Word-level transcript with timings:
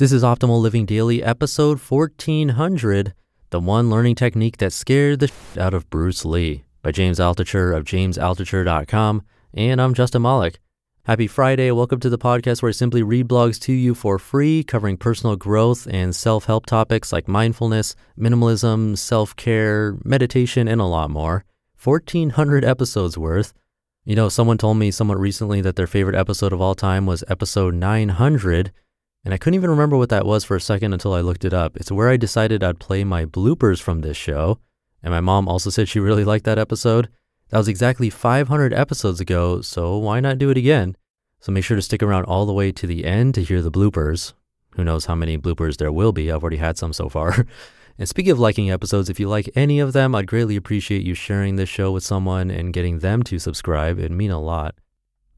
This 0.00 0.12
is 0.12 0.22
Optimal 0.22 0.62
Living 0.62 0.86
Daily, 0.86 1.22
episode 1.22 1.78
1400 1.78 3.12
The 3.50 3.60
One 3.60 3.90
Learning 3.90 4.14
Technique 4.14 4.56
That 4.56 4.72
Scared 4.72 5.20
the 5.20 5.26
Shit 5.26 5.58
Out 5.58 5.74
of 5.74 5.90
Bruce 5.90 6.24
Lee 6.24 6.64
by 6.80 6.90
James 6.90 7.18
Altucher 7.18 7.76
of 7.76 7.84
jamesaltucher.com. 7.84 9.22
And 9.52 9.78
I'm 9.78 9.92
Justin 9.92 10.22
Malik. 10.22 10.58
Happy 11.04 11.26
Friday. 11.26 11.70
Welcome 11.70 12.00
to 12.00 12.08
the 12.08 12.16
podcast 12.16 12.62
where 12.62 12.70
I 12.70 12.72
simply 12.72 13.02
read 13.02 13.28
blogs 13.28 13.60
to 13.60 13.74
you 13.74 13.94
for 13.94 14.18
free, 14.18 14.64
covering 14.64 14.96
personal 14.96 15.36
growth 15.36 15.86
and 15.90 16.16
self 16.16 16.46
help 16.46 16.64
topics 16.64 17.12
like 17.12 17.28
mindfulness, 17.28 17.94
minimalism, 18.18 18.96
self 18.96 19.36
care, 19.36 19.98
meditation, 20.02 20.66
and 20.66 20.80
a 20.80 20.86
lot 20.86 21.10
more. 21.10 21.44
1400 21.84 22.64
episodes 22.64 23.18
worth. 23.18 23.52
You 24.06 24.16
know, 24.16 24.30
someone 24.30 24.56
told 24.56 24.78
me 24.78 24.92
somewhat 24.92 25.20
recently 25.20 25.60
that 25.60 25.76
their 25.76 25.86
favorite 25.86 26.16
episode 26.16 26.54
of 26.54 26.60
all 26.62 26.74
time 26.74 27.04
was 27.04 27.22
episode 27.28 27.74
900. 27.74 28.72
And 29.24 29.34
I 29.34 29.36
couldn't 29.36 29.56
even 29.56 29.70
remember 29.70 29.96
what 29.96 30.08
that 30.08 30.24
was 30.24 30.44
for 30.44 30.56
a 30.56 30.60
second 30.60 30.92
until 30.92 31.12
I 31.12 31.20
looked 31.20 31.44
it 31.44 31.52
up. 31.52 31.76
It's 31.76 31.92
where 31.92 32.08
I 32.08 32.16
decided 32.16 32.64
I'd 32.64 32.78
play 32.78 33.04
my 33.04 33.26
bloopers 33.26 33.80
from 33.80 34.00
this 34.00 34.16
show. 34.16 34.58
And 35.02 35.12
my 35.12 35.20
mom 35.20 35.48
also 35.48 35.70
said 35.70 35.88
she 35.88 36.00
really 36.00 36.24
liked 36.24 36.44
that 36.46 36.58
episode. 36.58 37.08
That 37.50 37.58
was 37.58 37.68
exactly 37.68 38.10
500 38.10 38.72
episodes 38.72 39.20
ago, 39.20 39.60
so 39.60 39.98
why 39.98 40.20
not 40.20 40.38
do 40.38 40.50
it 40.50 40.56
again? 40.56 40.96
So 41.40 41.52
make 41.52 41.64
sure 41.64 41.76
to 41.76 41.82
stick 41.82 42.02
around 42.02 42.24
all 42.26 42.46
the 42.46 42.52
way 42.52 42.70
to 42.72 42.86
the 42.86 43.04
end 43.04 43.34
to 43.34 43.42
hear 43.42 43.60
the 43.60 43.72
bloopers. 43.72 44.34
Who 44.76 44.84
knows 44.84 45.06
how 45.06 45.14
many 45.14 45.36
bloopers 45.36 45.76
there 45.76 45.90
will 45.90 46.12
be? 46.12 46.30
I've 46.30 46.42
already 46.42 46.58
had 46.58 46.78
some 46.78 46.92
so 46.92 47.08
far. 47.08 47.46
and 47.98 48.08
speaking 48.08 48.30
of 48.30 48.38
liking 48.38 48.70
episodes, 48.70 49.10
if 49.10 49.18
you 49.18 49.28
like 49.28 49.50
any 49.56 49.80
of 49.80 49.92
them, 49.92 50.14
I'd 50.14 50.26
greatly 50.26 50.54
appreciate 50.54 51.02
you 51.02 51.14
sharing 51.14 51.56
this 51.56 51.68
show 51.68 51.90
with 51.90 52.04
someone 52.04 52.50
and 52.50 52.72
getting 52.72 53.00
them 53.00 53.22
to 53.24 53.38
subscribe. 53.38 53.98
It'd 53.98 54.12
mean 54.12 54.30
a 54.30 54.40
lot. 54.40 54.76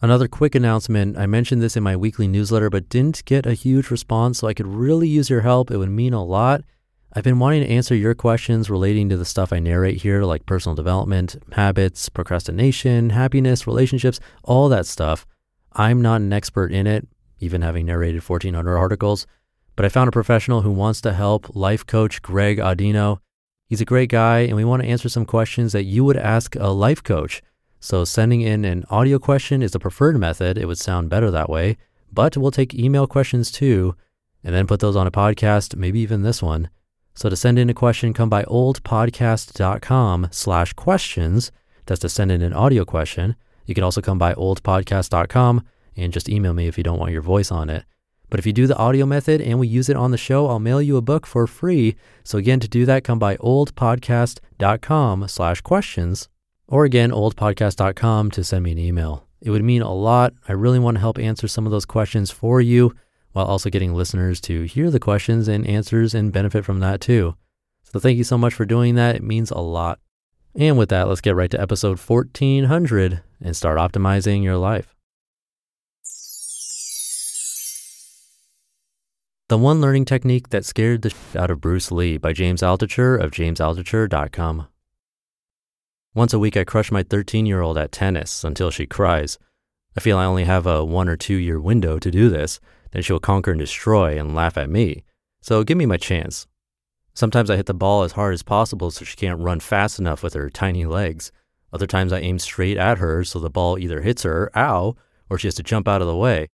Another 0.02 0.26
quick 0.26 0.56
announcement 0.56 1.16
I 1.16 1.26
mentioned 1.26 1.62
this 1.62 1.76
in 1.76 1.84
my 1.84 1.96
weekly 1.96 2.26
newsletter, 2.26 2.68
but 2.68 2.88
didn't 2.88 3.24
get 3.24 3.46
a 3.46 3.54
huge 3.54 3.88
response, 3.88 4.40
so 4.40 4.48
I 4.48 4.52
could 4.52 4.66
really 4.66 5.06
use 5.06 5.30
your 5.30 5.42
help. 5.42 5.70
It 5.70 5.76
would 5.76 5.90
mean 5.90 6.12
a 6.12 6.24
lot. 6.24 6.64
I've 7.12 7.22
been 7.22 7.38
wanting 7.38 7.62
to 7.62 7.68
answer 7.68 7.94
your 7.94 8.16
questions 8.16 8.68
relating 8.68 9.08
to 9.10 9.16
the 9.16 9.24
stuff 9.24 9.52
I 9.52 9.60
narrate 9.60 10.02
here, 10.02 10.24
like 10.24 10.44
personal 10.44 10.74
development, 10.74 11.36
habits, 11.52 12.08
procrastination, 12.08 13.10
happiness, 13.10 13.64
relationships, 13.64 14.18
all 14.42 14.68
that 14.70 14.86
stuff. 14.86 15.24
I'm 15.72 16.02
not 16.02 16.20
an 16.20 16.32
expert 16.32 16.72
in 16.72 16.88
it, 16.88 17.06
even 17.38 17.62
having 17.62 17.86
narrated 17.86 18.28
1,400 18.28 18.76
articles, 18.76 19.28
but 19.76 19.84
I 19.84 19.88
found 19.88 20.08
a 20.08 20.12
professional 20.12 20.62
who 20.62 20.72
wants 20.72 21.00
to 21.02 21.12
help, 21.12 21.54
life 21.54 21.86
coach 21.86 22.22
Greg 22.22 22.58
Audino. 22.58 23.18
He's 23.66 23.80
a 23.80 23.84
great 23.84 24.10
guy, 24.10 24.40
and 24.40 24.56
we 24.56 24.64
want 24.64 24.82
to 24.82 24.88
answer 24.88 25.08
some 25.08 25.26
questions 25.26 25.70
that 25.72 25.84
you 25.84 26.02
would 26.02 26.16
ask 26.16 26.56
a 26.56 26.70
life 26.70 27.04
coach. 27.04 27.40
So 27.82 28.04
sending 28.04 28.42
in 28.42 28.64
an 28.64 28.84
audio 28.90 29.18
question 29.18 29.60
is 29.60 29.72
the 29.72 29.80
preferred 29.80 30.16
method. 30.16 30.56
It 30.56 30.66
would 30.66 30.78
sound 30.78 31.10
better 31.10 31.32
that 31.32 31.50
way, 31.50 31.76
but 32.12 32.36
we'll 32.36 32.52
take 32.52 32.74
email 32.74 33.08
questions 33.08 33.50
too 33.50 33.96
and 34.44 34.54
then 34.54 34.68
put 34.68 34.78
those 34.78 34.94
on 34.94 35.08
a 35.08 35.10
podcast, 35.10 35.74
maybe 35.74 35.98
even 35.98 36.22
this 36.22 36.40
one. 36.40 36.70
So 37.14 37.28
to 37.28 37.34
send 37.34 37.58
in 37.58 37.68
a 37.68 37.74
question, 37.74 38.14
come 38.14 38.28
by 38.28 38.44
oldpodcast.com 38.44 40.28
slash 40.30 40.72
questions. 40.74 41.50
That's 41.86 42.00
to 42.02 42.08
send 42.08 42.30
in 42.30 42.40
an 42.40 42.52
audio 42.52 42.84
question. 42.84 43.34
You 43.66 43.74
can 43.74 43.82
also 43.82 44.00
come 44.00 44.16
by 44.16 44.32
oldpodcast.com 44.34 45.64
and 45.96 46.12
just 46.12 46.28
email 46.28 46.54
me 46.54 46.68
if 46.68 46.78
you 46.78 46.84
don't 46.84 47.00
want 47.00 47.10
your 47.10 47.20
voice 47.20 47.50
on 47.50 47.68
it. 47.68 47.84
But 48.30 48.38
if 48.38 48.46
you 48.46 48.52
do 48.52 48.68
the 48.68 48.78
audio 48.78 49.06
method 49.06 49.40
and 49.40 49.58
we 49.58 49.66
use 49.66 49.88
it 49.88 49.96
on 49.96 50.12
the 50.12 50.16
show, 50.16 50.46
I'll 50.46 50.60
mail 50.60 50.80
you 50.80 50.96
a 50.96 51.02
book 51.02 51.26
for 51.26 51.48
free. 51.48 51.96
So 52.22 52.38
again, 52.38 52.60
to 52.60 52.68
do 52.68 52.86
that, 52.86 53.02
come 53.02 53.18
by 53.18 53.36
oldpodcast.com 53.38 55.26
slash 55.26 55.60
questions 55.62 56.28
or 56.72 56.86
again, 56.86 57.10
oldpodcast.com 57.10 58.30
to 58.30 58.42
send 58.42 58.64
me 58.64 58.72
an 58.72 58.78
email. 58.78 59.26
It 59.42 59.50
would 59.50 59.62
mean 59.62 59.82
a 59.82 59.92
lot. 59.92 60.32
I 60.48 60.52
really 60.52 60.78
want 60.78 60.94
to 60.96 61.02
help 61.02 61.18
answer 61.18 61.46
some 61.46 61.66
of 61.66 61.70
those 61.70 61.84
questions 61.84 62.30
for 62.30 62.62
you 62.62 62.94
while 63.32 63.44
also 63.44 63.68
getting 63.68 63.94
listeners 63.94 64.40
to 64.40 64.62
hear 64.62 64.90
the 64.90 64.98
questions 64.98 65.48
and 65.48 65.66
answers 65.66 66.14
and 66.14 66.32
benefit 66.32 66.64
from 66.64 66.80
that 66.80 67.02
too. 67.02 67.36
So 67.82 68.00
thank 68.00 68.16
you 68.16 68.24
so 68.24 68.38
much 68.38 68.54
for 68.54 68.64
doing 68.64 68.94
that. 68.94 69.16
It 69.16 69.22
means 69.22 69.50
a 69.50 69.58
lot. 69.58 70.00
And 70.54 70.78
with 70.78 70.88
that, 70.88 71.08
let's 71.08 71.20
get 71.20 71.36
right 71.36 71.50
to 71.50 71.60
episode 71.60 71.98
1400 72.00 73.20
and 73.42 73.54
start 73.54 73.76
optimizing 73.76 74.42
your 74.42 74.56
life. 74.56 74.94
The 79.50 79.58
One 79.58 79.82
Learning 79.82 80.06
Technique 80.06 80.48
That 80.48 80.64
Scared 80.64 81.02
the 81.02 81.10
Shit 81.10 81.36
Out 81.36 81.50
of 81.50 81.60
Bruce 81.60 81.92
Lee 81.92 82.16
by 82.16 82.32
James 82.32 82.62
Altucher 82.62 83.22
of 83.22 83.30
jamesaltucher.com. 83.30 84.68
Once 86.14 86.34
a 86.34 86.38
week, 86.38 86.58
I 86.58 86.64
crush 86.64 86.92
my 86.92 87.02
13 87.02 87.46
year 87.46 87.62
old 87.62 87.78
at 87.78 87.90
tennis 87.90 88.44
until 88.44 88.70
she 88.70 88.86
cries. 88.86 89.38
I 89.96 90.00
feel 90.00 90.18
I 90.18 90.26
only 90.26 90.44
have 90.44 90.66
a 90.66 90.84
one 90.84 91.08
or 91.08 91.16
two 91.16 91.36
year 91.36 91.58
window 91.58 91.98
to 91.98 92.10
do 92.10 92.28
this, 92.28 92.60
then 92.90 93.02
she'll 93.02 93.18
conquer 93.18 93.52
and 93.52 93.60
destroy 93.60 94.18
and 94.18 94.34
laugh 94.34 94.58
at 94.58 94.68
me. 94.68 95.04
So 95.40 95.64
give 95.64 95.78
me 95.78 95.86
my 95.86 95.96
chance. 95.96 96.46
Sometimes 97.14 97.50
I 97.50 97.56
hit 97.56 97.64
the 97.64 97.72
ball 97.72 98.02
as 98.02 98.12
hard 98.12 98.34
as 98.34 98.42
possible 98.42 98.90
so 98.90 99.06
she 99.06 99.16
can't 99.16 99.40
run 99.40 99.60
fast 99.60 99.98
enough 99.98 100.22
with 100.22 100.34
her 100.34 100.50
tiny 100.50 100.84
legs. 100.84 101.32
Other 101.72 101.86
times 101.86 102.12
I 102.12 102.20
aim 102.20 102.38
straight 102.38 102.76
at 102.76 102.98
her 102.98 103.24
so 103.24 103.38
the 103.38 103.48
ball 103.48 103.78
either 103.78 104.02
hits 104.02 104.22
her, 104.22 104.50
ow, 104.54 104.94
or 105.30 105.38
she 105.38 105.46
has 105.46 105.54
to 105.54 105.62
jump 105.62 105.88
out 105.88 106.02
of 106.02 106.08
the 106.08 106.16
way. 106.16 106.48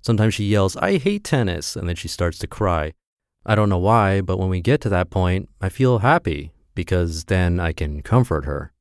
Sometimes 0.00 0.34
she 0.34 0.44
yells, 0.44 0.76
I 0.76 0.98
hate 0.98 1.22
tennis, 1.22 1.76
and 1.76 1.88
then 1.88 1.96
she 1.96 2.08
starts 2.08 2.38
to 2.38 2.48
cry. 2.48 2.92
I 3.44 3.54
don't 3.54 3.68
know 3.68 3.78
why, 3.78 4.20
but 4.20 4.38
when 4.38 4.48
we 4.48 4.60
get 4.60 4.80
to 4.80 4.88
that 4.88 5.10
point, 5.10 5.48
I 5.60 5.68
feel 5.68 6.00
happy 6.00 6.52
because 6.74 7.24
then 7.24 7.60
I 7.60 7.72
can 7.72 8.02
comfort 8.02 8.44
her. 8.44 8.72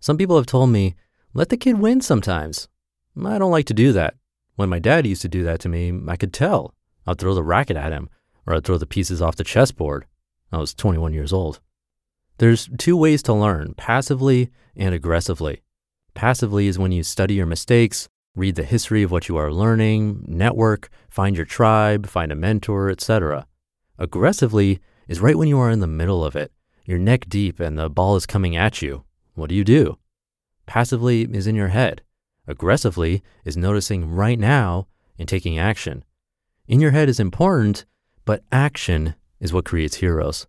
Some 0.00 0.16
people 0.16 0.36
have 0.36 0.46
told 0.46 0.70
me, 0.70 0.96
let 1.34 1.50
the 1.50 1.56
kid 1.56 1.78
win 1.78 2.00
sometimes. 2.00 2.68
I 3.22 3.38
don't 3.38 3.50
like 3.50 3.66
to 3.66 3.74
do 3.74 3.92
that. 3.92 4.14
When 4.56 4.68
my 4.68 4.78
dad 4.78 5.06
used 5.06 5.22
to 5.22 5.28
do 5.28 5.44
that 5.44 5.60
to 5.60 5.68
me, 5.68 5.92
I 6.08 6.16
could 6.16 6.32
tell. 6.32 6.74
I'd 7.06 7.18
throw 7.18 7.34
the 7.34 7.42
racket 7.42 7.76
at 7.76 7.92
him, 7.92 8.08
or 8.46 8.54
I'd 8.54 8.64
throw 8.64 8.78
the 8.78 8.86
pieces 8.86 9.20
off 9.20 9.36
the 9.36 9.44
chessboard. 9.44 10.06
I 10.50 10.58
was 10.58 10.74
21 10.74 11.12
years 11.12 11.32
old. 11.32 11.60
There's 12.38 12.68
two 12.78 12.96
ways 12.96 13.22
to 13.24 13.34
learn 13.34 13.74
passively 13.74 14.50
and 14.74 14.94
aggressively. 14.94 15.62
Passively 16.14 16.66
is 16.66 16.78
when 16.78 16.92
you 16.92 17.02
study 17.02 17.34
your 17.34 17.46
mistakes, 17.46 18.08
read 18.34 18.54
the 18.54 18.64
history 18.64 19.02
of 19.02 19.10
what 19.10 19.28
you 19.28 19.36
are 19.36 19.52
learning, 19.52 20.24
network, 20.26 20.88
find 21.10 21.36
your 21.36 21.44
tribe, 21.44 22.06
find 22.06 22.32
a 22.32 22.36
mentor, 22.36 22.88
etc. 22.88 23.46
Aggressively 23.98 24.80
is 25.08 25.20
right 25.20 25.36
when 25.36 25.48
you 25.48 25.58
are 25.58 25.70
in 25.70 25.80
the 25.80 25.86
middle 25.86 26.24
of 26.24 26.36
it. 26.36 26.52
You're 26.86 26.98
neck 26.98 27.26
deep 27.28 27.60
and 27.60 27.78
the 27.78 27.90
ball 27.90 28.16
is 28.16 28.24
coming 28.24 28.56
at 28.56 28.80
you. 28.80 29.04
What 29.34 29.48
do 29.48 29.54
you 29.54 29.64
do? 29.64 29.98
Passively 30.66 31.22
is 31.22 31.46
in 31.46 31.54
your 31.54 31.68
head. 31.68 32.02
Aggressively 32.46 33.22
is 33.44 33.56
noticing 33.56 34.10
right 34.10 34.38
now 34.38 34.86
and 35.18 35.28
taking 35.28 35.58
action. 35.58 36.04
In 36.66 36.80
your 36.80 36.90
head 36.90 37.08
is 37.08 37.20
important, 37.20 37.84
but 38.24 38.44
action 38.52 39.14
is 39.40 39.52
what 39.52 39.64
creates 39.64 39.96
heroes. 39.96 40.46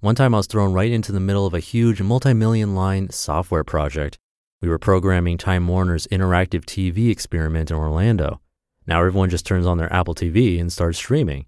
One 0.00 0.14
time 0.14 0.34
I 0.34 0.38
was 0.38 0.46
thrown 0.46 0.72
right 0.72 0.90
into 0.90 1.12
the 1.12 1.20
middle 1.20 1.46
of 1.46 1.54
a 1.54 1.60
huge 1.60 2.00
multi 2.00 2.32
million 2.32 2.74
line 2.74 3.10
software 3.10 3.64
project. 3.64 4.18
We 4.62 4.68
were 4.68 4.78
programming 4.78 5.38
Time 5.38 5.66
Warner's 5.66 6.06
interactive 6.08 6.64
TV 6.64 7.10
experiment 7.10 7.70
in 7.70 7.76
Orlando. 7.76 8.40
Now 8.86 9.00
everyone 9.00 9.30
just 9.30 9.46
turns 9.46 9.66
on 9.66 9.78
their 9.78 9.92
Apple 9.92 10.14
TV 10.14 10.60
and 10.60 10.72
starts 10.72 10.98
streaming. 10.98 11.46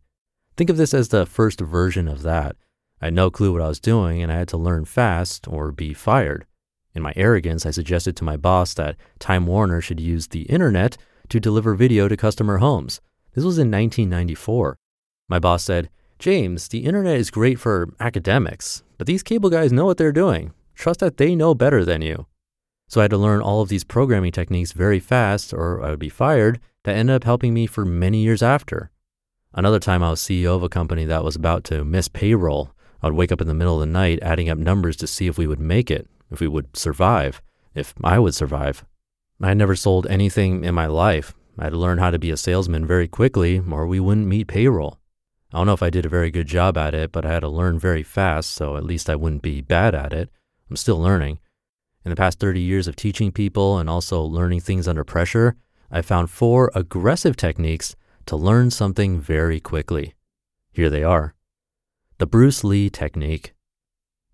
Think 0.57 0.71
of 0.71 0.77
this 0.77 0.93
as 0.93 1.09
the 1.09 1.27
first 1.27 1.61
version 1.61 2.09
of 2.09 2.23
that. 2.23 2.57
I 3.01 3.07
had 3.07 3.15
no 3.15 3.31
clue 3.31 3.53
what 3.53 3.63
I 3.63 3.69
was 3.69 3.81
doing 3.81 4.23
and 4.23 4.31
I 4.31 4.37
had 4.37 4.49
to 4.49 4.57
learn 4.57 4.85
fast 4.85 5.49
or 5.49 5.73
be 5.73 5.95
fired. 5.95 6.47
In 6.95 7.03
my 7.03 7.13
arrogance, 7.17 7.65
I 7.65 7.71
suggested 7.71 8.17
to 8.17 8.25
my 8.25 8.37
boss 8.37 8.75
that 8.75 8.97
Time 9.19 9.47
Warner 9.47 9.81
should 9.81 9.99
use 9.99 10.29
the 10.29 10.43
internet 10.43 10.99
to 11.31 11.41
deliver 11.41 11.75
video 11.75 12.07
to 12.07 12.17
customer 12.17 12.59
homes. 12.59 13.01
This 13.35 13.45
was 13.45 13.57
in 13.57 13.71
1994. 13.71 14.77
My 15.29 15.39
boss 15.39 15.63
said, 15.65 15.89
James, 16.19 16.69
the 16.69 16.85
internet 16.85 17.17
is 17.17 17.31
great 17.31 17.59
for 17.59 17.89
academics, 17.99 18.83
but 18.99 19.07
these 19.07 19.23
cable 19.23 19.49
guys 19.49 19.73
know 19.73 19.87
what 19.87 19.97
they're 19.97 20.13
doing. 20.13 20.53
Trust 20.75 21.01
that 21.01 21.17
they 21.17 21.35
know 21.35 21.55
better 21.55 21.85
than 21.85 22.03
you. 22.03 22.27
So 22.89 23.01
I 23.01 23.05
had 23.05 23.11
to 23.13 23.17
learn 23.17 23.41
all 23.41 23.63
of 23.63 23.71
these 23.71 23.85
programming 23.85 24.33
techniques 24.33 24.73
very 24.73 25.01
fast, 25.01 25.55
or 25.55 25.83
I 25.83 25.91
would 25.91 25.99
be 25.99 26.11
fired, 26.11 26.61
that 26.85 26.95
ended 26.95 27.17
up 27.17 27.25
helping 27.25 27.55
me 27.55 27.67
for 27.67 27.87
many 27.87 28.19
years 28.19 28.43
after. 28.43 28.91
Another 29.55 29.79
time 29.79 30.03
I 30.03 30.11
was 30.11 30.21
CEO 30.21 30.55
of 30.55 30.63
a 30.63 30.69
company 30.69 31.07
that 31.07 31.25
was 31.25 31.37
about 31.37 31.65
to 31.65 31.85
miss 31.85 32.09
payroll. 32.09 32.73
I 33.03 33.07
would 33.07 33.17
wake 33.17 33.33
up 33.33 33.41
in 33.41 33.49
the 33.49 33.55
middle 33.55 33.75
of 33.75 33.81
the 33.81 33.87
night 33.87 34.19
adding 34.21 34.51
up 34.51 34.59
numbers 34.59 34.97
to 34.97 35.07
see 35.07 35.27
if 35.27 35.39
we 35.39 35.47
would 35.47 35.61
make 35.61 35.91
it, 35.91 36.07
if 36.33 36.41
we 36.41 36.49
would 36.49 36.77
survive, 36.77 37.43
if 37.75 37.95
I 38.03 38.19
would 38.19 38.35
survive. 38.35 38.85
I 39.41 39.49
had 39.49 39.59
never 39.59 39.77
sold 39.77 40.07
anything 40.07 40.65
in 40.65 40.75
my 40.75 40.87
life. 40.87 41.35
I 41.59 41.65
had 41.65 41.71
to 41.71 41.79
learn 41.79 41.99
how 41.99 42.11
to 42.11 42.19
be 42.19 42.31
a 42.31 42.37
salesman 42.37 42.87
very 42.87 43.09
quickly, 43.09 43.61
or 43.71 43.87
we 43.87 44.01
wouldn't 44.01 44.27
meet 44.27 44.49
payroll. 44.49 44.99
I 45.53 45.59
don't 45.59 45.67
know 45.67 45.75
if 45.75 45.83
I 45.83 45.91
did 45.91 46.07
a 46.07 46.11
very 46.11 46.31
good 46.31 46.47
job 46.47 46.79
at 46.79 46.95
it, 46.95 47.13
but 47.13 47.27
I 47.27 47.33
had 47.33 47.41
to 47.41 47.49
learn 47.49 47.79
very 47.79 48.03
fast, 48.03 48.51
so 48.51 48.77
at 48.77 48.85
least 48.85 49.11
I 49.11 49.17
wouldn't 49.17 49.43
be 49.43 49.61
bad 49.61 49.95
at 49.95 50.13
it. 50.13 50.31
I'm 50.71 50.77
still 50.77 50.99
learning. 50.99 51.41
In 52.05 52.11
the 52.11 52.17
past 52.17 52.41
30 52.41 52.61
years 52.61 52.89
of 52.89 52.97
teaching 52.97 53.33
people 53.33 53.79
and 53.79 53.91
also 53.91 54.23
learning 54.23 54.61
things 54.61 54.89
under 54.89 55.05
pressure, 55.05 55.57
I 55.91 56.01
found 56.01 56.31
four 56.31 56.71
aggressive 56.75 57.37
techniques 57.37 57.95
to 58.27 58.37
learn 58.37 58.71
something 58.71 59.21
very 59.21 59.61
quickly. 59.61 60.15
Here 60.73 60.89
they 60.89 61.05
are. 61.05 61.35
The 62.19 62.27
Bruce 62.27 62.65
Lee 62.65 62.89
technique. 62.89 63.53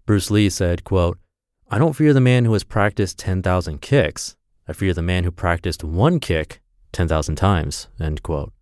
Bruce 0.06 0.30
Lee 0.30 0.50
said, 0.50 0.84
quote, 0.84 1.18
I 1.70 1.78
don't 1.78 1.94
fear 1.94 2.12
the 2.12 2.20
man 2.20 2.44
who 2.44 2.52
has 2.54 2.64
practiced 2.64 3.18
10,000 3.18 3.80
kicks. 3.80 4.36
I 4.66 4.72
fear 4.72 4.94
the 4.94 5.02
man 5.02 5.24
who 5.24 5.30
practiced 5.30 5.84
one 5.84 6.18
kick 6.18 6.60
10,000 6.92 7.36
times, 7.36 7.88
end 8.00 8.22
quote. 8.22 8.52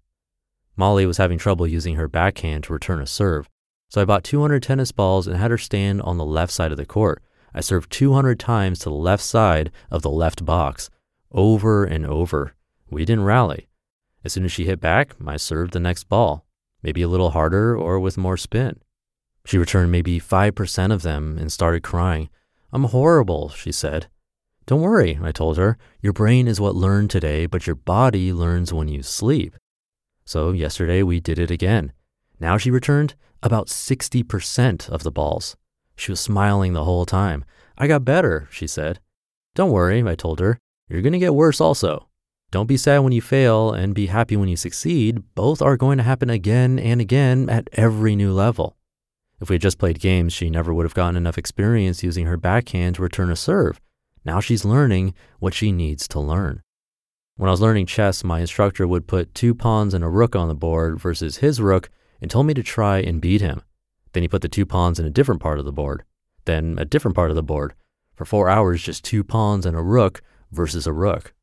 Molly 0.77 1.07
was 1.07 1.17
having 1.17 1.39
trouble 1.39 1.67
using 1.67 1.95
her 1.95 2.09
backhand 2.09 2.65
to 2.65 2.73
return 2.73 3.01
a 3.01 3.07
serve, 3.07 3.49
so 3.89 4.03
I 4.03 4.05
bought 4.05 4.25
200 4.25 4.63
tennis 4.63 4.93
balls 4.93 5.27
and 5.27 5.37
had 5.37 5.51
her 5.51 5.59
stand 5.59 6.03
on 6.03 6.19
the 6.19 6.25
left 6.25 6.53
side 6.53 6.73
of 6.73 6.77
the 6.77 6.85
court 6.85 7.23
I 7.57 7.61
served 7.61 7.91
200 7.91 8.39
times 8.39 8.81
to 8.81 8.91
the 8.91 8.95
left 8.95 9.23
side 9.23 9.73
of 9.91 10.03
the 10.03 10.11
left 10.11 10.45
box, 10.45 10.91
over 11.33 11.87
and 11.87 12.05
over. 12.05 12.55
We 12.91 13.07
didn't 13.07 13.25
rally. 13.25 13.67
As 14.25 14.35
soon 14.35 14.45
as 14.45 14.53
she 14.53 14.67
hit 14.67 14.79
back, 14.79 15.17
I 15.27 15.39
served 15.39 15.73
the 15.73 15.81
next 15.81 16.05
ball, 16.05 16.45
maybe 16.83 17.01
a 17.01 17.09
little 17.09 17.31
harder 17.31 17.75
or 17.75 17.99
with 17.99 18.19
more 18.19 18.37
spin. 18.37 18.81
She 19.47 19.57
returned 19.57 19.91
maybe 19.91 20.21
5% 20.21 20.93
of 20.93 21.01
them 21.01 21.39
and 21.39 21.51
started 21.51 21.83
crying. 21.83 22.29
I'm 22.73 22.85
horrible, 22.85 23.51
she 23.51 23.73
said. 23.73 24.09
Don't 24.67 24.81
worry, 24.81 25.19
I 25.23 25.31
told 25.33 25.57
her. 25.57 25.79
Your 26.03 26.13
brain 26.13 26.49
is 26.49 26.61
what 26.61 26.75
learned 26.75 27.11
today, 27.11 27.47
but 27.47 27.67
your 27.67 27.77
body 27.77 28.33
learns 28.33 28.73
when 28.73 28.89
you 28.89 29.03
sleep. 29.03 29.57
So 30.25 30.51
yesterday 30.51 31.03
we 31.05 31.21
did 31.21 31.39
it 31.39 31.53
again. 31.53 31.93
Now 32.41 32.59
she 32.59 32.71
returned 32.71 33.15
about 33.43 33.69
60% 33.69 34.89
of 34.89 35.05
the 35.05 35.13
balls. 35.13 35.57
She 35.97 36.11
was 36.11 36.21
smiling 36.21 36.73
the 36.73 36.85
whole 36.85 37.07
time. 37.07 37.45
I 37.79 37.87
got 37.87 38.05
better, 38.05 38.49
she 38.51 38.67
said. 38.67 38.99
Don't 39.55 39.71
worry, 39.71 40.03
I 40.03 40.15
told 40.17 40.41
her. 40.41 40.59
You're 40.89 41.03
going 41.03 41.13
to 41.13 41.19
get 41.19 41.35
worse 41.35 41.61
also. 41.61 42.09
Don't 42.51 42.67
be 42.67 42.77
sad 42.77 43.01
when 43.01 43.13
you 43.13 43.23
fail 43.23 43.73
and 43.73 43.95
be 43.95 44.07
happy 44.07 44.37
when 44.37 44.49
you 44.49 44.57
succeed. 44.57 45.23
Both 45.35 45.63
are 45.63 45.77
going 45.77 45.99
to 45.99 46.05
happen 46.05 46.31
again 46.31 46.79
and 46.79 47.01
again 47.01 47.49
at 47.49 47.69
every 47.73 48.15
new 48.17 48.33
level. 48.33 48.77
If 49.41 49.51
we 49.51 49.55
had 49.55 49.63
just 49.63 49.79
played 49.79 50.01
games, 50.01 50.33
she 50.33 50.49
never 50.49 50.73
would 50.73 50.85
have 50.85 50.95
gotten 50.95 51.17
enough 51.17 51.39
experience 51.39 52.03
using 52.03 52.27
her 52.27 52.37
backhand 52.37 52.97
to 52.97 53.03
return 53.03 53.31
a 53.31 53.37
serve. 53.37 53.81
Now 54.25 54.41
she's 54.41 54.65
learning 54.65 55.15
what 55.39 55.55
she 55.55 55.73
needs 55.73 56.09
to 56.09 56.21
learn. 56.21 56.63
When 57.37 57.49
I 57.49 57.53
was 57.53 57.61
learning 57.61 57.87
chess, 57.87 58.25
my 58.25 58.41
instructor 58.41 58.87
would 58.87 59.07
put 59.07 59.35
two 59.35 59.55
pawns 59.55 59.93
and 59.93 60.03
a 60.03 60.09
rook 60.09 60.35
on 60.35 60.49
the 60.49 60.55
board 60.55 60.99
versus 60.99 61.39
his 61.39 61.61
rook 61.61 61.91
and 62.21 62.31
told 62.31 62.47
me 62.47 62.55
to 62.55 62.63
try 62.63 62.99
and 62.99 63.21
beat 63.21 63.43
him. 63.43 63.63
Then 64.13 64.23
he 64.23 64.29
put 64.29 64.41
the 64.41 64.49
two 64.49 64.65
pawns 64.65 64.99
in 64.99 65.05
a 65.05 65.11
different 65.11 65.43
part 65.43 65.59
of 65.59 65.67
the 65.67 65.73
board, 65.73 66.03
then 66.47 66.77
a 66.79 66.87
different 66.87 67.15
part 67.15 67.31
of 67.31 67.37
the 67.37 67.43
board. 67.43 67.75
For 68.15 68.25
four 68.25 68.49
hours, 68.49 68.83
just 68.83 69.05
two 69.05 69.23
pawns 69.23 69.67
and 69.67 69.77
a 69.77 69.83
rook 69.83 70.23
versus 70.51 70.87
a 70.87 70.93
rook. 70.95 71.35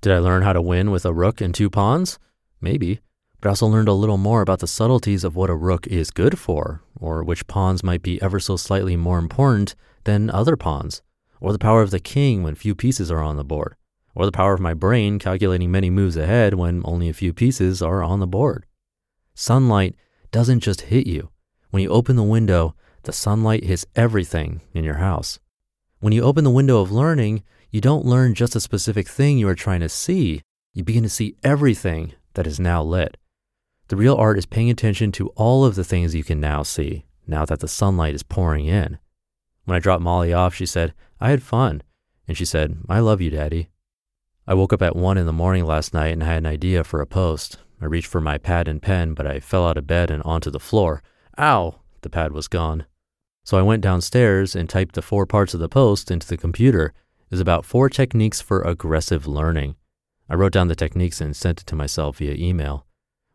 Did 0.00 0.12
I 0.12 0.18
learn 0.18 0.42
how 0.42 0.52
to 0.52 0.60
win 0.60 0.90
with 0.90 1.06
a 1.06 1.14
rook 1.14 1.40
and 1.40 1.54
two 1.54 1.70
pawns? 1.70 2.18
Maybe, 2.60 3.00
but 3.40 3.48
I 3.48 3.50
also 3.50 3.66
learned 3.66 3.88
a 3.88 3.92
little 3.92 4.16
more 4.16 4.42
about 4.42 4.58
the 4.58 4.66
subtleties 4.66 5.24
of 5.24 5.36
what 5.36 5.50
a 5.50 5.54
rook 5.54 5.86
is 5.86 6.10
good 6.10 6.38
for, 6.38 6.82
or 6.98 7.22
which 7.22 7.46
pawns 7.46 7.84
might 7.84 8.02
be 8.02 8.20
ever 8.20 8.40
so 8.40 8.56
slightly 8.56 8.96
more 8.96 9.18
important 9.18 9.74
than 10.04 10.30
other 10.30 10.56
pawns, 10.56 11.02
or 11.40 11.52
the 11.52 11.58
power 11.58 11.82
of 11.82 11.90
the 11.90 12.00
king 12.00 12.42
when 12.42 12.54
few 12.54 12.74
pieces 12.74 13.10
are 13.10 13.22
on 13.22 13.36
the 13.36 13.44
board, 13.44 13.76
or 14.14 14.26
the 14.26 14.32
power 14.32 14.54
of 14.54 14.60
my 14.60 14.74
brain 14.74 15.18
calculating 15.18 15.70
many 15.70 15.90
moves 15.90 16.16
ahead 16.16 16.54
when 16.54 16.82
only 16.84 17.08
a 17.08 17.14
few 17.14 17.32
pieces 17.32 17.80
are 17.80 18.02
on 18.02 18.18
the 18.18 18.26
board. 18.26 18.66
Sunlight 19.34 19.94
doesn't 20.32 20.60
just 20.60 20.82
hit 20.82 21.06
you, 21.06 21.30
when 21.70 21.82
you 21.82 21.90
open 21.90 22.16
the 22.16 22.22
window, 22.22 22.74
the 23.02 23.12
sunlight 23.12 23.64
hits 23.64 23.86
everything 23.94 24.62
in 24.72 24.84
your 24.84 24.94
house. 24.96 25.38
When 26.00 26.12
you 26.12 26.22
open 26.22 26.44
the 26.44 26.50
window 26.50 26.80
of 26.80 26.90
learning, 26.90 27.44
you 27.70 27.80
don't 27.80 28.06
learn 28.06 28.34
just 28.34 28.56
a 28.56 28.60
specific 28.60 29.06
thing 29.06 29.38
you 29.38 29.48
are 29.48 29.54
trying 29.54 29.80
to 29.80 29.88
see, 29.88 30.42
you 30.72 30.82
begin 30.82 31.02
to 31.02 31.08
see 31.08 31.36
everything 31.44 32.14
that 32.34 32.46
is 32.46 32.58
now 32.58 32.82
lit. 32.82 33.16
The 33.88 33.96
real 33.96 34.14
art 34.14 34.38
is 34.38 34.46
paying 34.46 34.68
attention 34.68 35.12
to 35.12 35.28
all 35.30 35.64
of 35.64 35.74
the 35.74 35.84
things 35.84 36.14
you 36.14 36.22
can 36.22 36.40
now 36.40 36.62
see, 36.62 37.06
now 37.26 37.46
that 37.46 37.60
the 37.60 37.68
sunlight 37.68 38.14
is 38.14 38.22
pouring 38.22 38.66
in. 38.66 38.98
When 39.64 39.76
I 39.76 39.80
dropped 39.80 40.02
Molly 40.02 40.32
off, 40.32 40.54
she 40.54 40.66
said, 40.66 40.92
I 41.20 41.30
had 41.30 41.42
fun. 41.42 41.82
And 42.26 42.36
she 42.36 42.44
said, 42.44 42.78
I 42.88 43.00
love 43.00 43.22
you, 43.22 43.30
Daddy. 43.30 43.70
I 44.46 44.54
woke 44.54 44.72
up 44.72 44.82
at 44.82 44.96
1 44.96 45.18
in 45.18 45.26
the 45.26 45.32
morning 45.32 45.64
last 45.64 45.94
night 45.94 46.12
and 46.12 46.22
I 46.22 46.26
had 46.26 46.38
an 46.38 46.46
idea 46.46 46.84
for 46.84 47.00
a 47.00 47.06
post. 47.06 47.58
I 47.80 47.86
reached 47.86 48.08
for 48.08 48.20
my 48.20 48.38
pad 48.38 48.68
and 48.68 48.82
pen, 48.82 49.14
but 49.14 49.26
I 49.26 49.40
fell 49.40 49.66
out 49.66 49.78
of 49.78 49.86
bed 49.86 50.10
and 50.10 50.22
onto 50.22 50.50
the 50.50 50.60
floor. 50.60 51.02
Ow! 51.38 51.80
The 52.02 52.10
pad 52.10 52.32
was 52.32 52.48
gone. 52.48 52.86
So 53.44 53.58
I 53.58 53.62
went 53.62 53.82
downstairs 53.82 54.54
and 54.54 54.68
typed 54.68 54.94
the 54.94 55.02
four 55.02 55.24
parts 55.24 55.54
of 55.54 55.60
the 55.60 55.68
post 55.68 56.10
into 56.10 56.26
the 56.26 56.36
computer. 56.36 56.92
Was 57.30 57.40
about 57.40 57.64
four 57.64 57.88
techniques 57.88 58.40
for 58.40 58.62
aggressive 58.62 59.26
learning. 59.26 59.76
I 60.28 60.34
wrote 60.34 60.52
down 60.52 60.68
the 60.68 60.74
techniques 60.74 61.20
and 61.20 61.36
sent 61.36 61.60
it 61.60 61.66
to 61.68 61.76
myself 61.76 62.18
via 62.18 62.34
email. 62.34 62.86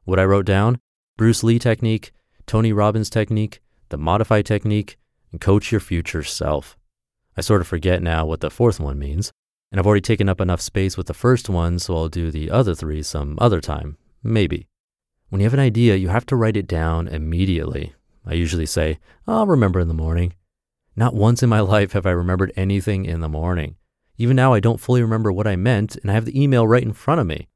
What 0.05 0.19
I 0.19 0.25
wrote 0.25 0.45
down 0.45 0.79
Bruce 1.17 1.43
Lee 1.43 1.59
technique, 1.59 2.11
Tony 2.45 2.73
Robbins 2.73 3.09
technique, 3.09 3.61
the 3.89 3.97
modify 3.97 4.41
technique, 4.41 4.97
and 5.31 5.39
coach 5.39 5.71
your 5.71 5.81
future 5.81 6.23
self. 6.23 6.77
I 7.37 7.41
sort 7.41 7.61
of 7.61 7.67
forget 7.67 8.01
now 8.01 8.25
what 8.25 8.41
the 8.41 8.49
fourth 8.49 8.79
one 8.79 8.99
means, 8.99 9.31
and 9.71 9.79
I've 9.79 9.87
already 9.87 10.01
taken 10.01 10.29
up 10.29 10.41
enough 10.41 10.61
space 10.61 10.97
with 10.97 11.07
the 11.07 11.13
first 11.13 11.49
one, 11.49 11.79
so 11.79 11.95
I'll 11.95 12.09
do 12.09 12.31
the 12.31 12.51
other 12.51 12.75
three 12.75 13.01
some 13.01 13.37
other 13.39 13.61
time, 13.61 13.97
maybe. 14.23 14.67
When 15.29 15.39
you 15.39 15.45
have 15.45 15.53
an 15.53 15.59
idea, 15.59 15.95
you 15.95 16.09
have 16.09 16.25
to 16.27 16.35
write 16.35 16.57
it 16.57 16.67
down 16.67 17.07
immediately. 17.07 17.93
I 18.25 18.33
usually 18.33 18.67
say, 18.67 18.99
I'll 19.27 19.47
remember 19.47 19.79
in 19.79 19.87
the 19.87 19.93
morning. 19.93 20.33
Not 20.95 21.15
once 21.15 21.41
in 21.41 21.49
my 21.49 21.59
life 21.75 21.93
have 21.93 22.05
I 22.05 22.11
remembered 22.11 22.53
anything 22.55 23.05
in 23.05 23.21
the 23.21 23.29
morning. 23.29 23.77
Even 24.17 24.35
now, 24.35 24.53
I 24.53 24.59
don't 24.59 24.79
fully 24.79 25.01
remember 25.01 25.31
what 25.31 25.47
I 25.47 25.55
meant, 25.55 25.95
and 25.95 26.11
I 26.11 26.13
have 26.13 26.25
the 26.25 26.39
email 26.39 26.67
right 26.67 26.83
in 26.83 26.93
front 26.93 27.19
of 27.19 27.25
me. 27.25 27.47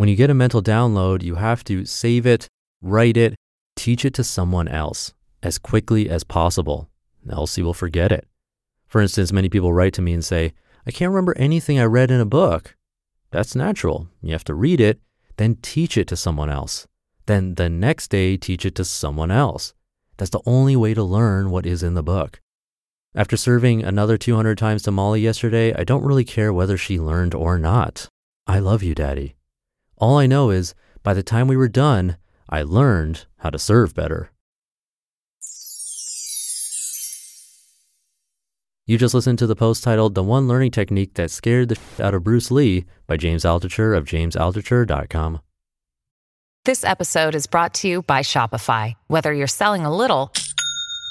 When 0.00 0.08
you 0.08 0.16
get 0.16 0.30
a 0.30 0.34
mental 0.34 0.62
download, 0.62 1.22
you 1.22 1.34
have 1.34 1.62
to 1.64 1.84
save 1.84 2.24
it, 2.24 2.48
write 2.80 3.18
it, 3.18 3.34
teach 3.76 4.06
it 4.06 4.14
to 4.14 4.24
someone 4.24 4.66
else 4.66 5.12
as 5.42 5.58
quickly 5.58 6.08
as 6.08 6.24
possible, 6.24 6.88
else 7.30 7.58
you 7.58 7.66
will 7.66 7.74
forget 7.74 8.10
it. 8.10 8.26
For 8.86 9.02
instance, 9.02 9.30
many 9.30 9.50
people 9.50 9.74
write 9.74 9.92
to 9.92 10.00
me 10.00 10.14
and 10.14 10.24
say, 10.24 10.54
I 10.86 10.90
can't 10.90 11.10
remember 11.10 11.36
anything 11.36 11.78
I 11.78 11.84
read 11.84 12.10
in 12.10 12.18
a 12.18 12.24
book. 12.24 12.76
That's 13.30 13.54
natural. 13.54 14.08
You 14.22 14.32
have 14.32 14.44
to 14.44 14.54
read 14.54 14.80
it, 14.80 15.02
then 15.36 15.58
teach 15.60 15.98
it 15.98 16.08
to 16.08 16.16
someone 16.16 16.48
else. 16.48 16.86
Then 17.26 17.56
the 17.56 17.68
next 17.68 18.08
day, 18.08 18.38
teach 18.38 18.64
it 18.64 18.74
to 18.76 18.86
someone 18.86 19.30
else. 19.30 19.74
That's 20.16 20.30
the 20.30 20.40
only 20.46 20.76
way 20.76 20.94
to 20.94 21.02
learn 21.04 21.50
what 21.50 21.66
is 21.66 21.82
in 21.82 21.92
the 21.92 22.02
book. 22.02 22.40
After 23.14 23.36
serving 23.36 23.84
another 23.84 24.16
200 24.16 24.56
times 24.56 24.80
to 24.84 24.90
Molly 24.90 25.20
yesterday, 25.20 25.74
I 25.74 25.84
don't 25.84 26.04
really 26.04 26.24
care 26.24 26.54
whether 26.54 26.78
she 26.78 26.98
learned 26.98 27.34
or 27.34 27.58
not. 27.58 28.08
I 28.46 28.60
love 28.60 28.82
you, 28.82 28.94
Daddy. 28.94 29.34
All 30.00 30.16
I 30.16 30.26
know 30.26 30.48
is 30.48 30.74
by 31.02 31.12
the 31.12 31.22
time 31.22 31.46
we 31.46 31.58
were 31.58 31.68
done, 31.68 32.16
I 32.48 32.62
learned 32.62 33.26
how 33.36 33.50
to 33.50 33.58
serve 33.58 33.94
better. 33.94 34.30
You 38.86 38.96
just 38.96 39.14
listened 39.14 39.38
to 39.40 39.46
the 39.46 39.54
post 39.54 39.84
titled 39.84 40.14
The 40.14 40.22
One 40.22 40.48
Learning 40.48 40.70
Technique 40.70 41.14
That 41.14 41.30
Scared 41.30 41.68
the 41.68 41.78
Out 42.02 42.14
of 42.14 42.24
Bruce 42.24 42.50
Lee 42.50 42.86
by 43.06 43.18
James 43.18 43.44
Altucher 43.44 43.94
of 43.96 44.06
jamesaltucher.com. 44.06 45.40
This 46.64 46.82
episode 46.82 47.34
is 47.34 47.46
brought 47.46 47.74
to 47.74 47.88
you 47.88 48.02
by 48.02 48.20
Shopify. 48.20 48.94
Whether 49.06 49.34
you're 49.34 49.46
selling 49.46 49.84
a 49.84 49.94
little 49.94 50.32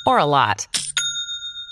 or 0.08 0.18
a 0.18 0.26
lot, 0.26 0.68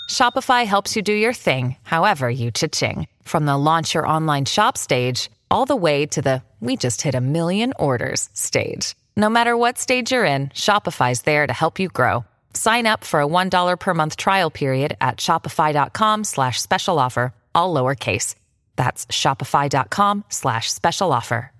Shopify 0.08 0.64
helps 0.64 0.94
you 0.94 1.02
do 1.02 1.12
your 1.12 1.34
thing, 1.34 1.76
however 1.82 2.30
you 2.30 2.52
cha-ching. 2.52 3.08
From 3.24 3.44
the 3.44 3.58
launch 3.58 3.94
your 3.94 4.06
online 4.06 4.44
shop 4.44 4.78
stage, 4.78 5.28
all 5.50 5.64
the 5.64 5.76
way 5.76 6.06
to 6.06 6.20
the 6.20 6.42
we 6.60 6.76
just 6.76 7.02
hit 7.02 7.14
a 7.14 7.20
million 7.20 7.72
orders 7.78 8.28
stage. 8.32 8.96
No 9.16 9.28
matter 9.28 9.56
what 9.56 9.78
stage 9.78 10.10
you're 10.12 10.24
in, 10.24 10.48
Shopify's 10.48 11.22
there 11.22 11.46
to 11.46 11.52
help 11.52 11.78
you 11.78 11.88
grow. 11.88 12.24
Sign 12.52 12.86
up 12.86 13.04
for 13.04 13.20
a 13.20 13.26
$1 13.26 13.78
per 13.78 13.94
month 13.94 14.16
trial 14.16 14.50
period 14.50 14.96
at 15.00 15.18
shopify.com 15.18 16.24
slash 16.24 16.60
special 16.60 16.98
offer, 16.98 17.32
all 17.54 17.72
lowercase. 17.72 18.34
That's 18.74 19.06
shopify.com 19.06 20.24
slash 20.28 20.72
special 20.72 21.12
offer. 21.12 21.52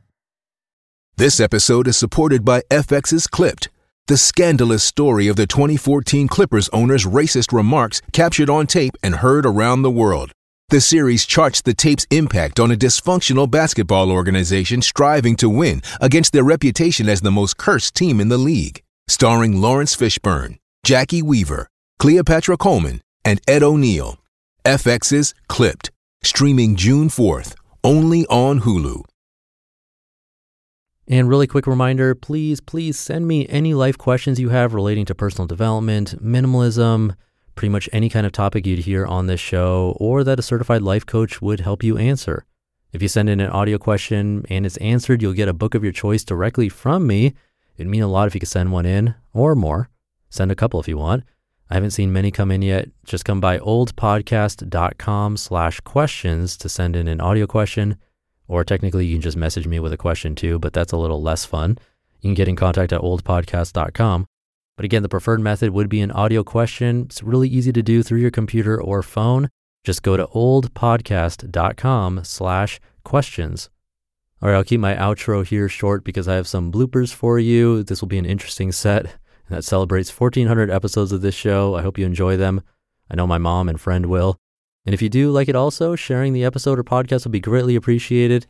This 1.16 1.40
episode 1.40 1.88
is 1.88 1.96
supported 1.96 2.44
by 2.44 2.62
FX's 2.70 3.26
Clipped, 3.26 3.68
The 4.06 4.16
scandalous 4.16 4.84
story 4.84 5.26
of 5.26 5.34
the 5.34 5.48
2014 5.48 6.28
Clippers 6.28 6.68
owner's 6.68 7.06
racist 7.06 7.52
remarks 7.52 8.00
captured 8.12 8.48
on 8.48 8.68
tape 8.68 8.94
and 9.02 9.16
heard 9.16 9.44
around 9.44 9.82
the 9.82 9.90
world. 9.90 10.30
The 10.70 10.82
series 10.82 11.24
charts 11.24 11.62
the 11.62 11.72
tape's 11.72 12.06
impact 12.10 12.60
on 12.60 12.70
a 12.70 12.76
dysfunctional 12.76 13.50
basketball 13.50 14.12
organization 14.12 14.82
striving 14.82 15.34
to 15.36 15.48
win 15.48 15.80
against 15.98 16.34
their 16.34 16.44
reputation 16.44 17.08
as 17.08 17.22
the 17.22 17.30
most 17.30 17.56
cursed 17.56 17.94
team 17.94 18.20
in 18.20 18.28
the 18.28 18.36
league. 18.36 18.82
Starring 19.06 19.62
Laurence 19.62 19.96
Fishburne, 19.96 20.58
Jacki 20.86 21.22
Weaver, 21.22 21.70
Cleopatra 21.98 22.58
Coleman, 22.58 23.00
and 23.24 23.40
Ed 23.48 23.62
O'Neill. 23.62 24.18
FX's 24.66 25.32
Clipped, 25.48 25.90
streaming 26.22 26.76
June 26.76 27.08
4th, 27.08 27.54
only 27.82 28.26
on 28.26 28.60
Hulu. 28.60 29.04
And 31.08 31.30
really 31.30 31.46
quick 31.46 31.66
reminder 31.66 32.14
please, 32.14 32.60
please 32.60 32.98
send 32.98 33.26
me 33.26 33.48
any 33.48 33.72
life 33.72 33.96
questions 33.96 34.38
you 34.38 34.50
have 34.50 34.74
relating 34.74 35.06
to 35.06 35.14
personal 35.14 35.46
development, 35.46 36.22
minimalism, 36.22 37.14
pretty 37.58 37.72
much 37.72 37.88
any 37.92 38.08
kind 38.08 38.24
of 38.24 38.30
topic 38.30 38.64
you'd 38.64 38.78
hear 38.78 39.04
on 39.04 39.26
this 39.26 39.40
show 39.40 39.96
or 39.98 40.22
that 40.22 40.38
a 40.38 40.42
certified 40.42 40.80
life 40.80 41.04
coach 41.04 41.42
would 41.42 41.58
help 41.58 41.82
you 41.82 41.98
answer. 41.98 42.44
If 42.92 43.02
you 43.02 43.08
send 43.08 43.28
in 43.28 43.40
an 43.40 43.50
audio 43.50 43.78
question 43.78 44.46
and 44.48 44.64
it's 44.64 44.76
answered, 44.76 45.20
you'll 45.20 45.32
get 45.32 45.48
a 45.48 45.52
book 45.52 45.74
of 45.74 45.82
your 45.82 45.92
choice 45.92 46.22
directly 46.22 46.68
from 46.68 47.04
me. 47.04 47.34
It'd 47.76 47.90
mean 47.90 48.04
a 48.04 48.06
lot 48.06 48.28
if 48.28 48.34
you 48.34 48.38
could 48.38 48.48
send 48.48 48.70
one 48.70 48.86
in 48.86 49.16
or 49.32 49.56
more. 49.56 49.90
Send 50.30 50.52
a 50.52 50.54
couple 50.54 50.78
if 50.78 50.86
you 50.86 50.98
want. 50.98 51.24
I 51.68 51.74
haven't 51.74 51.90
seen 51.90 52.12
many 52.12 52.30
come 52.30 52.52
in 52.52 52.62
yet. 52.62 52.90
Just 53.04 53.24
come 53.24 53.40
by 53.40 53.58
oldpodcast.com 53.58 55.36
slash 55.36 55.80
questions 55.80 56.56
to 56.58 56.68
send 56.68 56.94
in 56.94 57.08
an 57.08 57.20
audio 57.20 57.48
question. 57.48 57.96
Or 58.46 58.62
technically, 58.62 59.06
you 59.06 59.16
can 59.16 59.22
just 59.22 59.36
message 59.36 59.66
me 59.66 59.80
with 59.80 59.92
a 59.92 59.96
question 59.96 60.36
too, 60.36 60.60
but 60.60 60.72
that's 60.72 60.92
a 60.92 60.96
little 60.96 61.20
less 61.20 61.44
fun. 61.44 61.76
You 62.20 62.28
can 62.28 62.34
get 62.34 62.46
in 62.46 62.54
contact 62.54 62.92
at 62.92 63.00
oldpodcast.com. 63.00 64.26
But 64.78 64.84
again, 64.84 65.02
the 65.02 65.08
preferred 65.08 65.40
method 65.40 65.70
would 65.70 65.88
be 65.88 66.00
an 66.02 66.12
audio 66.12 66.44
question. 66.44 67.06
It's 67.06 67.20
really 67.20 67.48
easy 67.48 67.72
to 67.72 67.82
do 67.82 68.04
through 68.04 68.20
your 68.20 68.30
computer 68.30 68.80
or 68.80 69.02
phone. 69.02 69.50
Just 69.82 70.04
go 70.04 70.16
to 70.16 70.28
oldpodcast.com 70.28 72.20
slash 72.22 72.78
questions. 73.02 73.70
All 74.40 74.48
right, 74.48 74.54
I'll 74.54 74.62
keep 74.62 74.78
my 74.78 74.94
outro 74.94 75.44
here 75.44 75.68
short 75.68 76.04
because 76.04 76.28
I 76.28 76.36
have 76.36 76.46
some 76.46 76.70
bloopers 76.70 77.12
for 77.12 77.40
you. 77.40 77.82
This 77.82 78.00
will 78.00 78.06
be 78.06 78.18
an 78.18 78.24
interesting 78.24 78.70
set 78.70 79.16
that 79.50 79.64
celebrates 79.64 80.16
1,400 80.16 80.70
episodes 80.70 81.10
of 81.10 81.22
this 81.22 81.34
show. 81.34 81.74
I 81.74 81.82
hope 81.82 81.98
you 81.98 82.06
enjoy 82.06 82.36
them. 82.36 82.60
I 83.10 83.16
know 83.16 83.26
my 83.26 83.38
mom 83.38 83.68
and 83.68 83.80
friend 83.80 84.06
will. 84.06 84.36
And 84.86 84.94
if 84.94 85.02
you 85.02 85.08
do 85.08 85.32
like 85.32 85.48
it 85.48 85.56
also, 85.56 85.96
sharing 85.96 86.34
the 86.34 86.44
episode 86.44 86.78
or 86.78 86.84
podcast 86.84 87.24
will 87.24 87.32
be 87.32 87.40
greatly 87.40 87.74
appreciated. 87.74 88.46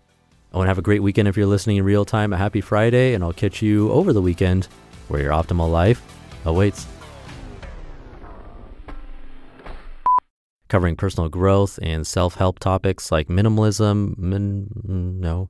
I 0.52 0.58
want 0.58 0.66
to 0.66 0.70
have 0.70 0.76
a 0.76 0.82
great 0.82 1.02
weekend 1.02 1.26
if 1.26 1.38
you're 1.38 1.46
listening 1.46 1.78
in 1.78 1.84
real 1.84 2.04
time. 2.04 2.34
A 2.34 2.36
happy 2.36 2.60
Friday, 2.60 3.14
and 3.14 3.24
I'll 3.24 3.32
catch 3.32 3.62
you 3.62 3.90
over 3.92 4.12
the 4.12 4.20
weekend 4.20 4.68
where 5.08 5.22
your 5.22 5.32
optimal 5.32 5.72
life 5.72 6.17
awaits. 6.48 6.86
Covering 10.68 10.96
personal 10.96 11.28
growth 11.28 11.78
and 11.80 12.06
self 12.06 12.34
help 12.34 12.58
topics 12.58 13.10
like 13.10 13.28
minimalism. 13.28 14.18
Min- 14.18 14.68
no. 14.84 15.48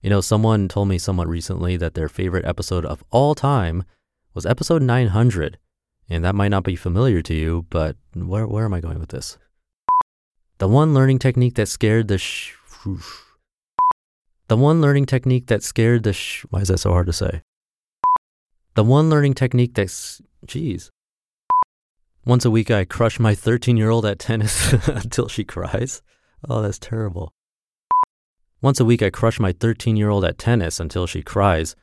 You 0.00 0.10
know, 0.10 0.20
someone 0.20 0.66
told 0.68 0.88
me 0.88 0.98
somewhat 0.98 1.28
recently 1.28 1.76
that 1.76 1.94
their 1.94 2.08
favorite 2.08 2.44
episode 2.44 2.84
of 2.84 3.04
all 3.10 3.36
time 3.36 3.84
was 4.34 4.44
episode 4.44 4.82
900. 4.82 5.58
And 6.08 6.24
that 6.24 6.34
might 6.34 6.48
not 6.48 6.64
be 6.64 6.74
familiar 6.74 7.22
to 7.22 7.34
you, 7.34 7.66
but 7.70 7.96
where, 8.14 8.46
where 8.46 8.64
am 8.64 8.74
I 8.74 8.80
going 8.80 8.98
with 8.98 9.10
this? 9.10 9.38
The 10.58 10.66
one 10.68 10.92
learning 10.94 11.20
technique 11.20 11.54
that 11.54 11.68
scared 11.68 12.08
the 12.08 12.18
sh. 12.18 12.54
The 14.48 14.56
one 14.56 14.80
learning 14.80 15.06
technique 15.06 15.46
that 15.46 15.62
scared 15.62 16.02
the 16.02 16.12
sh. 16.12 16.44
Why 16.50 16.60
is 16.60 16.68
that 16.68 16.78
so 16.78 16.90
hard 16.90 17.06
to 17.06 17.12
say? 17.12 17.42
The 18.74 18.84
one 18.84 19.10
learning 19.10 19.34
technique 19.34 19.74
that's. 19.74 20.22
Jeez. 20.46 20.90
Once 22.24 22.44
a 22.44 22.50
week, 22.50 22.70
I 22.70 22.84
crush 22.84 23.18
my 23.18 23.34
13 23.34 23.76
year 23.76 23.90
old 23.90 24.06
at 24.06 24.18
tennis 24.18 24.72
until 24.88 25.28
she 25.28 25.44
cries. 25.44 26.02
Oh, 26.48 26.62
that's 26.62 26.78
terrible. 26.78 27.32
Once 28.60 28.80
a 28.80 28.84
week, 28.84 29.02
I 29.02 29.10
crush 29.10 29.38
my 29.38 29.52
13 29.52 29.96
year 29.96 30.08
old 30.08 30.24
at 30.24 30.38
tennis 30.38 30.80
until 30.80 31.06
she 31.06 31.22
cries. 31.22 31.76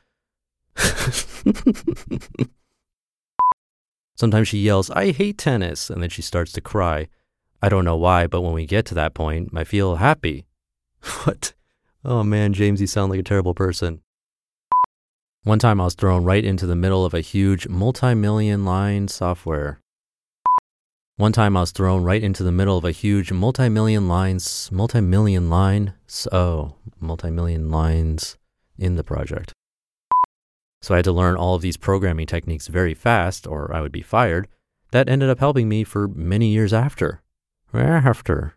Sometimes 4.16 4.48
she 4.48 4.58
yells, 4.58 4.90
I 4.90 5.12
hate 5.12 5.38
tennis, 5.38 5.88
and 5.90 6.02
then 6.02 6.10
she 6.10 6.22
starts 6.22 6.52
to 6.52 6.60
cry. 6.60 7.08
I 7.62 7.68
don't 7.68 7.84
know 7.84 7.96
why, 7.96 8.26
but 8.26 8.40
when 8.42 8.52
we 8.52 8.66
get 8.66 8.84
to 8.86 8.94
that 8.94 9.14
point, 9.14 9.50
I 9.54 9.64
feel 9.64 9.96
happy. 9.96 10.46
what? 11.24 11.52
Oh 12.04 12.22
man, 12.24 12.52
James, 12.52 12.80
you 12.80 12.86
sound 12.86 13.10
like 13.10 13.20
a 13.20 13.24
terrible 13.24 13.54
person. 13.54 14.00
One 15.44 15.58
time 15.58 15.80
I 15.80 15.84
was 15.84 15.94
thrown 15.94 16.24
right 16.24 16.44
into 16.44 16.66
the 16.66 16.76
middle 16.76 17.06
of 17.06 17.14
a 17.14 17.22
huge 17.22 17.66
multi 17.66 18.12
million 18.12 18.66
line 18.66 19.08
software. 19.08 19.80
One 21.16 21.32
time 21.32 21.56
I 21.56 21.60
was 21.60 21.70
thrown 21.70 22.04
right 22.04 22.22
into 22.22 22.42
the 22.42 22.52
middle 22.52 22.76
of 22.76 22.84
a 22.84 22.90
huge 22.90 23.32
multi 23.32 23.70
million 23.70 24.06
lines, 24.06 24.68
multi 24.70 25.00
million 25.00 25.48
line, 25.48 25.94
oh, 26.30 26.74
multi 27.00 27.30
million 27.30 27.70
lines 27.70 28.36
in 28.78 28.96
the 28.96 29.02
project. 29.02 29.54
So 30.82 30.92
I 30.92 30.98
had 30.98 31.06
to 31.06 31.12
learn 31.12 31.36
all 31.36 31.54
of 31.54 31.62
these 31.62 31.78
programming 31.78 32.26
techniques 32.26 32.66
very 32.66 32.92
fast, 32.92 33.46
or 33.46 33.74
I 33.74 33.80
would 33.80 33.92
be 33.92 34.02
fired. 34.02 34.46
That 34.90 35.08
ended 35.08 35.30
up 35.30 35.38
helping 35.38 35.70
me 35.70 35.84
for 35.84 36.06
many 36.06 36.48
years 36.48 36.74
after. 36.74 37.22
After. 37.72 38.56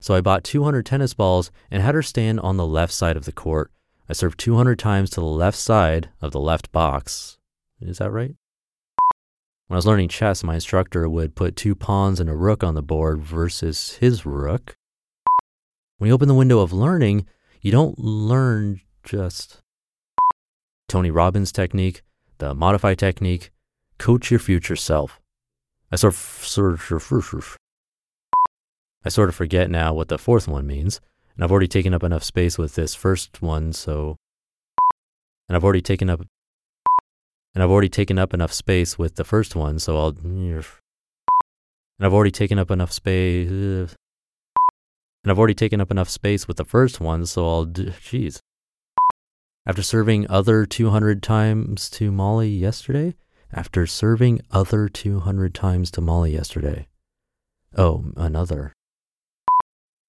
So 0.00 0.14
I 0.14 0.20
bought 0.20 0.42
200 0.42 0.84
tennis 0.84 1.14
balls 1.14 1.52
and 1.70 1.80
had 1.80 1.94
her 1.94 2.02
stand 2.02 2.40
on 2.40 2.56
the 2.56 2.66
left 2.66 2.92
side 2.92 3.16
of 3.16 3.24
the 3.24 3.30
court. 3.30 3.70
I 4.08 4.12
serve 4.12 4.36
200 4.36 4.78
times 4.78 5.10
to 5.10 5.20
the 5.20 5.26
left 5.26 5.56
side 5.56 6.10
of 6.20 6.32
the 6.32 6.40
left 6.40 6.70
box. 6.72 7.38
Is 7.80 7.98
that 7.98 8.10
right? 8.10 8.34
When 9.66 9.76
I 9.76 9.78
was 9.78 9.86
learning 9.86 10.08
chess, 10.08 10.44
my 10.44 10.54
instructor 10.54 11.08
would 11.08 11.34
put 11.34 11.56
two 11.56 11.74
pawns 11.74 12.20
and 12.20 12.28
a 12.28 12.36
rook 12.36 12.62
on 12.62 12.74
the 12.74 12.82
board 12.82 13.22
versus 13.22 13.94
his 13.94 14.26
rook. 14.26 14.76
When 15.96 16.08
you 16.08 16.14
open 16.14 16.28
the 16.28 16.34
window 16.34 16.58
of 16.58 16.72
learning, 16.72 17.26
you 17.62 17.72
don't 17.72 17.98
learn 17.98 18.82
just 19.04 19.62
Tony 20.86 21.10
Robbins 21.10 21.50
technique, 21.50 22.02
the 22.38 22.54
modify 22.54 22.94
technique, 22.94 23.50
coach 23.96 24.30
your 24.30 24.40
future 24.40 24.76
self. 24.76 25.18
I 25.90 25.96
sort 25.96 26.12
of, 26.12 26.18
sort 26.18 26.74
of, 26.74 27.56
I 29.02 29.08
sort 29.08 29.30
of 29.30 29.34
forget 29.34 29.70
now 29.70 29.94
what 29.94 30.08
the 30.08 30.18
fourth 30.18 30.46
one 30.46 30.66
means, 30.66 31.00
and 31.34 31.44
I've 31.44 31.50
already 31.50 31.68
taken 31.68 31.94
up 31.94 32.02
enough 32.02 32.24
space 32.24 32.58
with 32.58 32.74
this 32.74 32.94
first 32.94 33.42
one, 33.42 33.72
so 33.72 34.16
and 35.48 35.56
I've 35.56 35.64
already 35.64 35.82
taken 35.82 36.08
up 36.08 36.20
and 37.54 37.62
I've 37.62 37.70
already 37.70 37.88
taken 37.88 38.18
up 38.18 38.34
enough 38.34 38.52
space 38.52 38.98
with 38.98 39.16
the 39.16 39.24
first 39.24 39.54
one, 39.54 39.78
so 39.78 39.96
I'll 39.98 40.16
and 40.18 40.64
I've 42.00 42.14
already 42.14 42.30
taken 42.30 42.58
up 42.58 42.70
enough 42.70 42.92
space 42.92 43.48
and 43.48 45.30
I've 45.30 45.38
already 45.38 45.54
taken 45.54 45.80
up 45.80 45.90
enough 45.90 46.10
space 46.10 46.46
with 46.46 46.58
the 46.58 46.64
first 46.64 47.00
one, 47.00 47.24
so 47.26 47.48
I'll 47.48 47.66
jeez. 47.66 48.40
After 49.66 49.82
serving 49.82 50.28
other 50.28 50.66
200 50.66 51.22
times 51.22 51.88
to 51.90 52.12
Molly 52.12 52.50
yesterday? 52.50 53.14
After 53.50 53.86
serving 53.86 54.42
other 54.50 54.90
200 54.90 55.54
times 55.54 55.90
to 55.92 56.02
Molly 56.02 56.32
yesterday. 56.32 56.88
Oh, 57.74 58.04
another. 58.16 58.74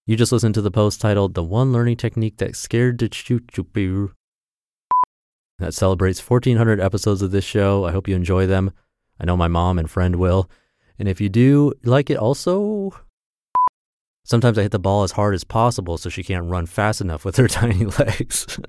You 0.07 0.15
just 0.15 0.31
listened 0.31 0.55
to 0.55 0.61
the 0.61 0.71
post 0.71 1.01
titled 1.01 1.33
The 1.33 1.43
One 1.43 1.73
Learning 1.73 1.97
Technique 1.97 2.37
That 2.37 2.55
Scared 2.55 2.99
the 2.99 3.09
Choo 3.09 4.11
That 5.59 5.73
celebrates 5.73 6.19
1,400 6.19 6.79
episodes 6.79 7.21
of 7.21 7.31
this 7.31 7.45
show. 7.45 7.85
I 7.85 7.91
hope 7.91 8.07
you 8.07 8.15
enjoy 8.15 8.45
them. 8.45 8.71
I 9.19 9.25
know 9.25 9.35
my 9.35 9.47
mom 9.47 9.79
and 9.79 9.89
friend 9.89 10.17
will. 10.17 10.49
And 10.99 11.07
if 11.07 11.19
you 11.19 11.29
do 11.29 11.73
like 11.83 12.09
it 12.09 12.17
also, 12.17 12.93
Sometimes 14.25 14.57
I 14.57 14.63
hit 14.63 14.71
the 14.71 14.79
ball 14.79 15.03
as 15.03 15.11
hard 15.11 15.35
as 15.35 15.43
possible 15.43 15.99
so 15.99 16.09
she 16.09 16.23
can't 16.23 16.49
run 16.49 16.65
fast 16.65 16.99
enough 16.99 17.25
with 17.25 17.37
her 17.37 17.47
tiny 17.47 17.85
legs. 17.85 18.59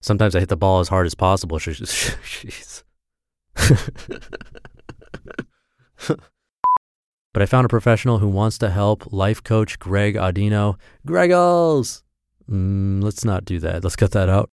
Sometimes 0.00 0.36
I 0.36 0.40
hit 0.40 0.48
the 0.48 0.56
ball 0.56 0.78
as 0.78 0.88
hard 0.88 1.06
as 1.06 1.16
possible. 1.16 1.58
She's. 1.58 2.84
but 7.32 7.42
I 7.42 7.46
found 7.46 7.64
a 7.64 7.68
professional 7.68 8.18
who 8.18 8.28
wants 8.28 8.58
to 8.58 8.70
help 8.70 9.12
life 9.12 9.42
coach 9.42 9.78
Greg 9.78 10.14
Audino. 10.14 10.76
Greggles! 11.06 12.02
Mm, 12.50 13.02
let's 13.02 13.24
not 13.24 13.44
do 13.44 13.58
that. 13.60 13.82
Let's 13.82 13.96
cut 13.96 14.10
that 14.12 14.28
out. 14.28 14.50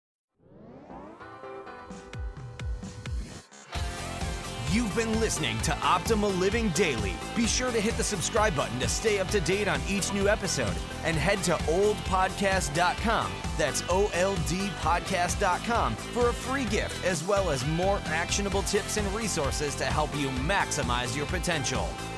You've 4.72 4.94
been 4.94 5.20
listening 5.20 5.56
to 5.60 5.70
Optimal 5.70 6.38
Living 6.38 6.68
Daily. 6.70 7.14
Be 7.34 7.46
sure 7.46 7.70
to 7.70 7.80
hit 7.80 7.96
the 7.96 8.04
subscribe 8.04 8.54
button 8.54 8.78
to 8.80 8.88
stay 8.88 9.18
up 9.20 9.28
to 9.28 9.40
date 9.40 9.68
on 9.68 9.80
each 9.88 10.12
new 10.12 10.28
episode 10.28 10.74
and 11.04 11.16
head 11.16 11.42
to 11.44 11.52
oldpodcast.com. 11.52 13.32
That's 13.56 13.82
O 13.88 14.10
L 14.12 14.34
D 14.48 14.68
podcast.com 14.80 15.96
for 15.96 16.28
a 16.28 16.32
free 16.34 16.66
gift 16.66 17.02
as 17.06 17.24
well 17.24 17.50
as 17.50 17.66
more 17.68 18.00
actionable 18.06 18.62
tips 18.62 18.98
and 18.98 19.06
resources 19.14 19.74
to 19.76 19.84
help 19.84 20.14
you 20.14 20.28
maximize 20.28 21.16
your 21.16 21.26
potential. 21.26 21.88